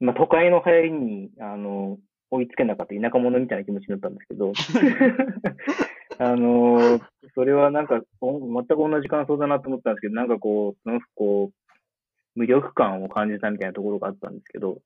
[0.00, 1.98] まあ、都会の流行りに、あの、
[2.30, 4.52] 追いつけなかった田舎者みたいな気持ちになったんですけど、
[6.18, 7.00] あの、
[7.34, 14.80] それはなんか、お全く同じ感想だなと思ったんですけど、なんかこう、すごくこう、無力感を感じたみたいなところがあったんですけど、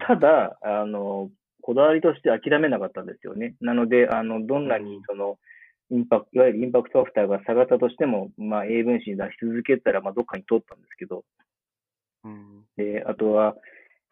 [0.00, 1.30] ただ、あの、
[1.62, 3.54] こだわりとして諦めなかったんですよね。
[3.60, 5.38] なので、あの、どんなにその、
[5.90, 11.24] インパクト、いわゆるインパクトファクターが下がったとしても、まあ、英文詞に出し続けたら、まあ、どっかに通ったんですけど、
[12.24, 12.64] うん。
[12.76, 13.54] で、あとは、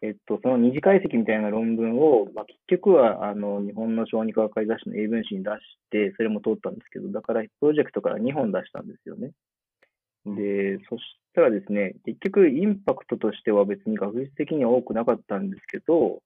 [0.03, 5.57] えっと、その二次解析みたいな論文を、まあ、結局は、あの、日本の小児科学会雑誌の英文誌に出し
[5.91, 9.31] て、それも通ったんですけど、だから、プロジェクトから2本出したんですよね。
[10.25, 16.21] で、そしたらですね、結局、インパクトとしては別に学術的には多くなかったんですけど、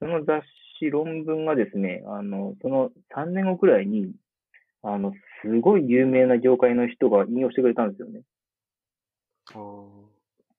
[0.00, 0.42] その雑
[0.80, 4.14] 誌、論文がですね、あの、その3年後くらいに、
[4.82, 8.22] あの、すごい有名な業界の人が引用してくれたんですよね。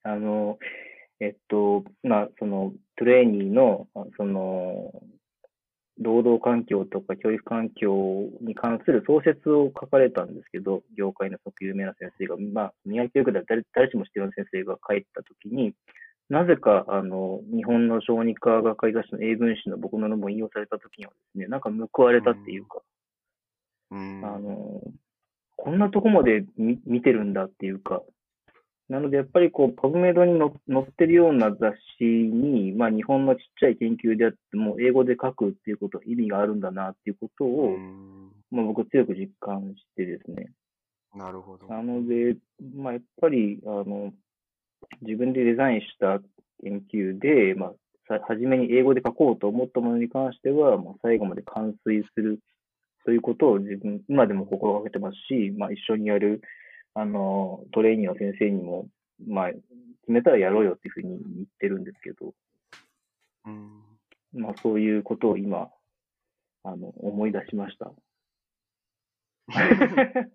[0.04, 0.58] あの、
[1.20, 4.92] えっと、まあ、その、トレーニーの、あその、
[6.00, 15.74] 労働環境とか教育環境に関する創設を書かれたんですけど、業界の有名な先生が、まあ、宮城教育では誰誰しも知ってる先生が書いたときに、
[16.30, 22.82] なぜか、あの、日本の小児科学会雑誌の英文誌の僕の論文を引用されたときにはですね、なんか報われたっていうか、
[23.92, 24.22] うん。
[24.24, 24.82] あの、
[25.56, 28.04] こんなとこまで見見てるんだっていうか、
[28.90, 40.48] なのでやっぱりこう、パブメドにの載ってるような雑誌に、まあ日本のちっちゃい研究であっても、英語で書くっていうこと、意味があるんだなっていうことを、うんまあ僕強く実感してですね。
[41.14, 41.68] なるほど。
[41.68, 42.38] なので、
[42.76, 44.14] まあやっぱり、あの、
[45.02, 46.20] 自分でデザインした
[46.64, 47.74] 研究で、まあ
[48.08, 52.40] さ初めに英語で書こうと思ったものに関しては、もう最後まで完遂する
[53.04, 56.42] ということを自分、今でも心がけてますし、まあ一緒にやる、
[57.00, 58.88] あの、トレーニーの先生にも、
[59.28, 59.62] まあ、決
[60.08, 62.34] めたらやろうよっていうふうに言ってるんですけど、
[63.46, 63.84] うん。
[64.34, 65.70] まあそういうことを今、
[66.64, 67.94] あの、思い出しました。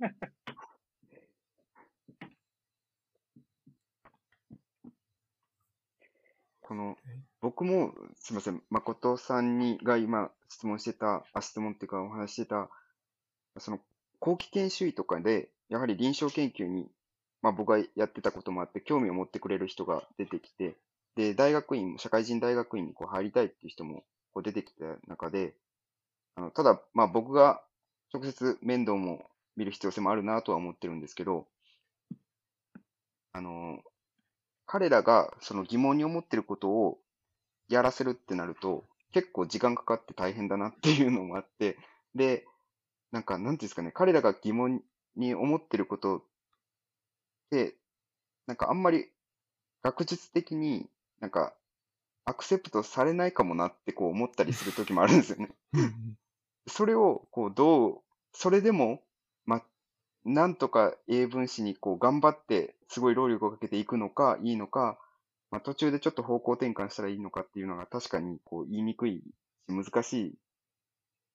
[6.60, 6.96] この、
[7.40, 12.70] 僕も、すみません、誠さんにが今質問してた、あ、質問っていうかお話してた、
[13.58, 13.80] その、
[14.20, 16.86] 後期研修医とかで、やはり臨床研究に、
[17.40, 20.76] まあ僕がやってたこともあって、興味を持ってくれる人が出てきて、
[21.16, 24.04] で、大学院、社会人大学院にこう入りたいっていう人も
[24.34, 25.54] こう出てきた中で、
[26.36, 27.62] あのただ、まあ僕が
[28.12, 29.24] 直接面倒も
[29.56, 31.46] 見る必要性もあるなとは思ってるんですけど、
[33.32, 33.80] あの、
[34.66, 36.98] 彼らがその疑問に思ってることを
[37.70, 41.78] やらせるってなると、結構時間かかって大変だなっていうのもあって、
[42.14, 42.44] で、
[43.10, 44.82] なんか、なんていうんですかね、彼らが疑問
[45.16, 46.22] に思ってることっ
[47.50, 47.76] て、
[48.46, 49.08] なんかあんまり
[49.82, 50.88] 学術的に
[51.20, 51.54] なんか
[52.24, 55.50] アクセプトされないかもなってこう思ったりするときもあるんですよね。
[56.68, 58.00] それをこうどう、
[58.32, 59.02] それでも、
[59.44, 59.62] ま、
[60.24, 64.98] なんとか英文詞にこう頑張ってすごい労力をかけていくのかいいのか、
[65.50, 69.24] まあ、途中でちょっと方向転換したらいいのかっていうのが確かにこう言いにくいし
[69.68, 70.34] 難しい。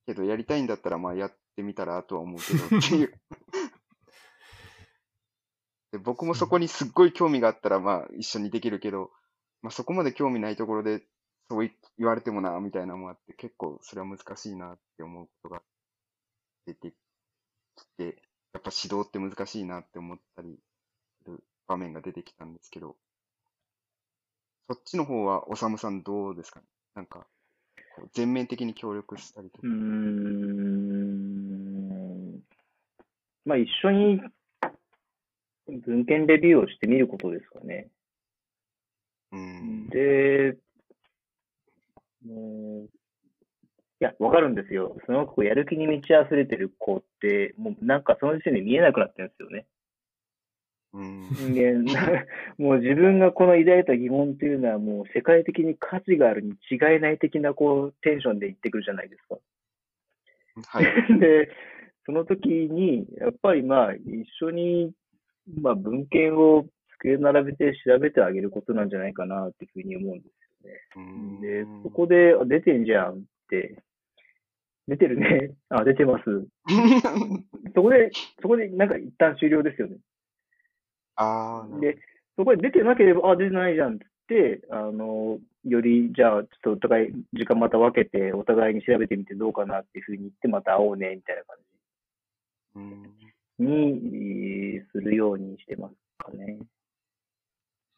[0.08, 3.14] けどやりたいんだったらまあやってみたらとは思うけどっていう
[5.92, 9.12] で僕もそこにすっごい興味があったらまあ一緒にできるけど、
[9.62, 11.02] まあ、そこまで興味ないところで
[11.50, 15.62] そう言われてもなみたいなのもあって結構それは難しいなって思うことが
[16.66, 16.92] 出て
[17.76, 18.04] きて
[18.54, 20.60] やっぱ指導って難しいなって思ったり
[21.24, 22.96] する場面が出てきたんですけど、
[24.70, 26.60] そっちの方は、おさむさんどうですか？
[26.60, 27.26] ねなんか、
[28.14, 29.68] 全面的に協力したりとか。
[29.68, 31.38] うーん。
[33.46, 34.22] まあ、一緒に
[35.86, 37.88] 文献レビューをしてみることですかね。
[39.32, 39.90] うん。
[39.90, 40.58] で、
[42.26, 42.90] もう
[44.00, 44.96] いや、わかるんですよ。
[45.08, 49.66] その子、やる気に満ち溢れてる子って、もうなんかその時点で見えなくなってるんですよね。
[50.94, 52.26] うん、人間、
[52.64, 59.38] もう自分がこの抱いた疑問っていうのはもう世界的に価値があるに違いない的なこうテンションで言ってくるじゃないですか。
[60.68, 60.86] はい。
[61.20, 61.50] で、
[62.06, 64.94] その時に、やっぱりまあ一緒に、
[65.62, 66.66] まあ文献を
[67.00, 71.42] 机並べて調べてあげることなんじゃないかなっていうふうに思うんですよね。
[71.42, 73.18] で、そこで出てんじゃんっ
[73.50, 73.82] て、
[74.88, 75.52] 出てるね。
[75.70, 76.24] あ、出てます。
[77.76, 78.10] そこで、
[78.42, 79.98] そこでなんか一旦終了ですよね。
[81.16, 81.80] ああ。
[81.80, 81.98] で、
[82.38, 91.67] そこで出てなければ、あ、出てないじゃんって、あの、より、じゃあ、ちょっとお互い、時間また分けて、お互いに調べてみてどうかなっていうふうに言って、また会おうね、みたいな感じ
[93.60, 96.60] にするようにしてますかね。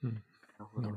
[0.04, 0.24] うん。
[0.58, 0.90] なるほど。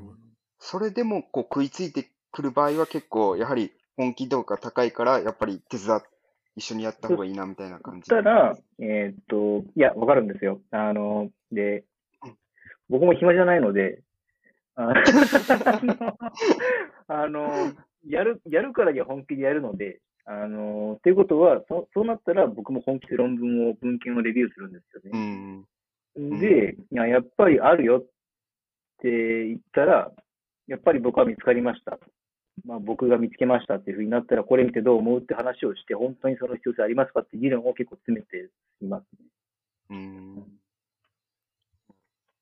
[0.59, 6.03] それでも、こう、食いついてくる場合は結構、やはり、本気度が高いから、やっぱり手伝っ
[6.57, 8.11] 一緒にやった方がいいなみたいな感じ。
[8.11, 10.61] たら、えー、っと、いや、わかるんですよ。
[10.71, 11.85] あの、で、
[12.89, 14.03] 僕も暇じゃないので、
[14.75, 14.93] あ
[17.29, 17.73] の、
[18.07, 25.65] やる、やるからには本気でやるので、あの、っていうことは、そそうなったら僕も本気で論文を、文献をレビューするんですよね。
[26.17, 28.03] うん、で、いや、やっぱりあるよっ
[29.01, 30.13] て言ったら、
[30.69, 31.99] やっぱり僕は見つかりました。
[32.65, 39.27] まあ、僕が見つけましたっていうふうになったら、これ見てどう思うって話をして、本当にその必要性ありますかって議論を結構詰めていますね。
[39.91, 40.63] うん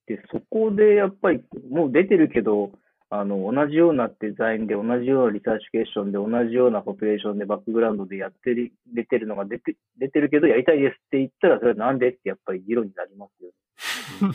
[0.06, 1.40] で、そこでやっぱり、
[1.70, 2.72] もう出てるけど、
[3.12, 13.50] あの、同じようなデザインで、同じようなリサーチケーションで、同じようなポピュレーションで、バックグラウンドでやってる、出てるのが出て、出てるけど、やりたいですって言ったら、それはなんでってやっぱり議論になりますよ、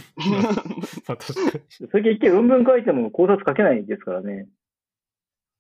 [1.46, 1.88] ね。
[1.90, 4.50] それ結局論文書いても考察書けないですからね。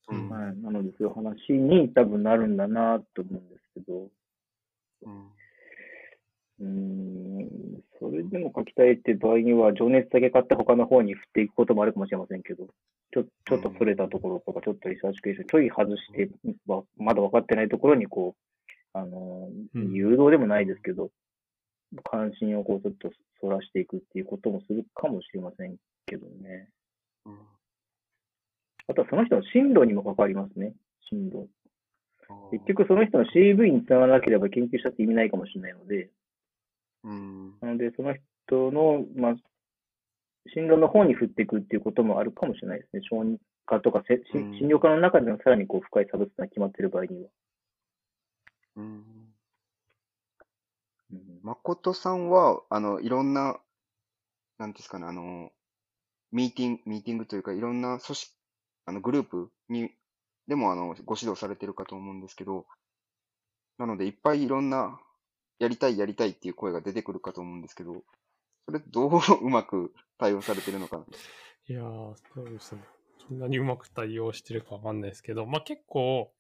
[0.10, 0.58] うん、はい。
[0.58, 4.10] なので、そういう話に多分なるんだなと思うんですけど。
[5.04, 5.32] うん。
[6.58, 7.50] うん、
[8.00, 12.68] それでも書きたいって場合には、情熱だけ買って他の方に振っていくこともあるかもしれませんけど、
[13.16, 16.30] ちょちょっとそれたところとか、ちょっとリサーチケーションちょい外して、
[16.98, 21.12] まだ分かってないところにこう、あの、誘導でもないですけど、
[22.04, 23.10] 関心をこうちょっと
[23.40, 26.70] そらしていくっていうこともするかもしれませんけどね。
[27.26, 27.40] うん
[28.88, 30.74] あとはその人の進路にも関わりますね。
[31.10, 31.50] 進路。
[32.52, 36.10] 結局その人の CV につながらなければ研究したって意味ないかもしれないので、
[37.04, 38.14] うん、なのでその
[38.48, 39.36] 人の、まあ、
[40.54, 43.02] 進路の方に振っていくっていうこともあるかもしれないですね。
[43.10, 47.30] 承認科とかせ、うん診療科の中でのさらにこう深い差別が決まっている場合には。
[48.78, 48.84] うん。
[48.84, 49.26] うん
[51.44, 53.60] 誠さんは、あの、いろんな、
[54.58, 55.52] なんですかね、あの、
[56.32, 58.34] ミーティング、ミーティングというか、いろんな組織、
[58.88, 59.92] あの、グループに、
[60.48, 62.66] でも、あの、ご指導されてるかと思うんですけど、
[63.78, 65.00] なので、いっぱいいろんな、
[65.60, 68.04] やりたい、やりたいっていう声が出てくるかと思うんですけど、
[68.66, 71.06] それどううまく対応されてるのかな？
[71.68, 72.82] いやー、そうですね。
[73.28, 76.32] そんなにうまく対応してるかわかんないですけど、まあ結構、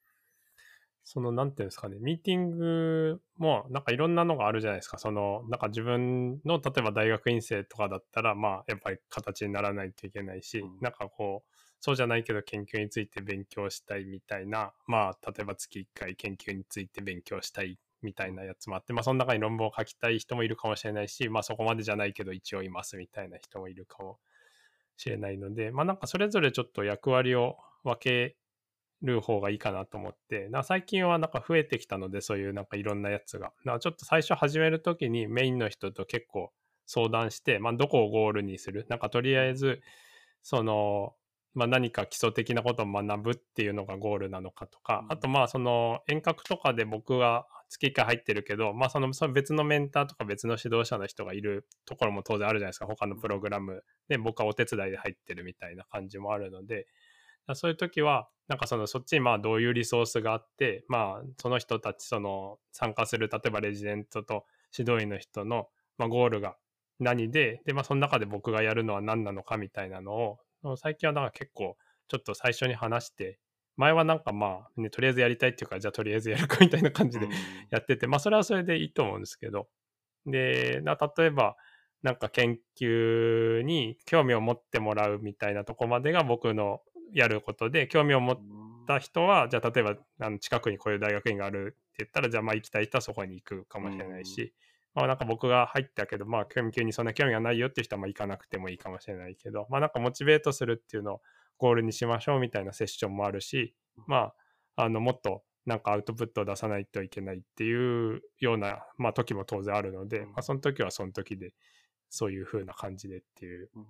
[1.03, 4.97] その、なんていうんですかね、ミーティングも、なんかいろんなのがあるじゃないですか。
[4.97, 24.19] その、なんか自分の、例えば大学院生とかだったら、まあ、やっぱり形にならないといけないし、うんなんかこう、そうじゃないけど研究について勉強したいみたいな、まあ、例えば月1回研究について勉強したいみたいなやつもあって、まあ、その中に論文を書きたい人もいるかもしれないし、まあ、そこまでじゃないけど一応いますみたいな人もいるかも
[24.95, 28.37] しれないので、まあ、なんかそれぞれちょっと役割を分け
[29.01, 33.47] る方がいいかなと思って、な最近はなんか増えてきたので、そういうなんかいろんなやつが。
[33.47, 36.51] だからちょっと最初始めるときにメインの人と結構
[36.85, 38.85] 相談して、まあ、どこをゴールにする？
[38.89, 39.81] なんかとりあえず、
[40.43, 41.13] その、
[41.55, 45.11] まあ、何か基礎的なことを学ぶっていうのがゴールなのかとか、うん。
[45.13, 56.87] あとまあその遠隔とかで僕は月1回入ってるけど、まあそのその別のメンターとか別の指導者の人がいるところも当然あるじゃないですか、他のプログラムで僕はお手伝いで入ってるみたいな感じもあるので、
[57.53, 64.45] そういう時は、なんかそのそっちにまあどういうリソースがあって、まあその人たちその参加する、例えばレジデントと
[64.77, 66.57] 指導員の人のまあゴールが
[66.99, 70.39] 何で、でまあその中で僕がやるのは何なのかみたいなのを、
[70.77, 73.39] 最近はなんか結構ちょっと最初に話して、
[73.77, 77.27] 前はなんかまあ、ね、とりあえずやりたいっていうか、じゃあとりあえずやるかみたいな感じで
[77.71, 79.67] やってて、まあそれはそれでいいと思うんですけど、
[80.25, 81.55] で、な例えば、
[82.01, 88.37] なんか研究に興味を持ってもらうみたいなとこまでが僕のやることで、興味を持っ
[88.87, 94.53] た人は、じゃあ例えばあの近くにこういう大学院があるって言ったら、じゃあまあ行きたい人はそこに行くかもしれないし、
[94.95, 101.21] まあなんか僕が入ったけど、まあ研究にそんな興味がないよっていう人はまあ行かなくてもいいかもしれないけど、まあなんかモチベートするっていうのを
[101.57, 103.75] ゴールにしましょうみたいなセッションもあるし、
[104.07, 104.33] ま
[104.75, 110.27] あ、あの、もっとなんかアウトプットを出さないといけないっていうような、まあ時も当然あるので、うん。
[110.27, 111.53] まあその時はその時で、
[112.09, 113.69] そういう風な感じでっていう。
[113.75, 113.85] うん。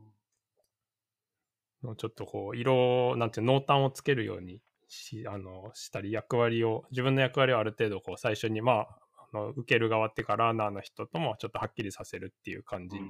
[1.83, 9.04] のをちょっとこう、色、なんていうの濃淡をつけるようにし、あの、したり、役割を、自分の役割をある程度こう、最初に、まあ、あ
[9.35, 13.03] の受ける側っていうか、ラーナーの人ともちょっとはっきりさせるっていう感じに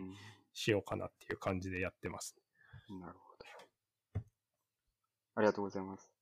[0.54, 2.36] しようかなっていう感じでやってます。
[2.90, 3.46] うんなるほど。
[5.36, 6.15] ありがとうございます。